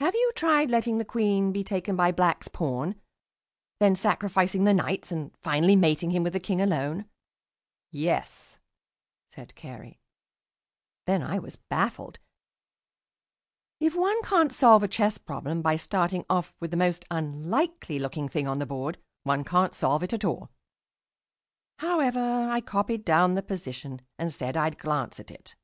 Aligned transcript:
"Have 0.00 0.14
you 0.14 0.32
tried 0.34 0.70
letting 0.70 0.96
the 0.96 1.04
Queen 1.04 1.52
be 1.52 1.62
taken 1.62 1.94
by 1.94 2.10
Black's 2.10 2.48
pawn, 2.48 2.98
then 3.80 3.94
sacrificing 3.94 4.64
the 4.64 4.72
Knights, 4.72 5.12
and 5.12 5.30
finally 5.42 5.76
mating 5.76 6.10
him 6.10 6.22
with 6.22 6.32
the 6.32 6.40
King 6.40 6.58
alone?" 6.58 7.04
"Yes," 7.90 8.56
said 9.30 9.54
Carey. 9.54 10.00
Then 11.04 11.20
I 11.22 11.38
was 11.38 11.56
baffled. 11.56 12.18
If 13.78 13.94
one 13.94 14.22
can't 14.22 14.54
solve 14.54 14.82
a 14.82 14.88
chess 14.88 15.18
problem 15.18 15.60
by 15.60 15.76
starting 15.76 16.24
off 16.30 16.54
with 16.58 16.70
the 16.70 16.78
most 16.78 17.04
unlikely 17.10 17.98
looking 17.98 18.30
thing 18.30 18.48
on 18.48 18.58
the 18.58 18.64
board, 18.64 18.96
one 19.24 19.44
can't 19.44 19.74
solve 19.74 20.02
it 20.02 20.14
at 20.14 20.24
all. 20.24 20.48
However, 21.80 22.48
I 22.48 22.62
copied 22.62 23.04
down 23.04 23.34
the 23.34 23.42
position 23.42 24.00
and 24.18 24.32
said 24.32 24.56
I'd 24.56 24.78
glance 24.78 25.20
at 25.20 25.30
it.... 25.30 25.56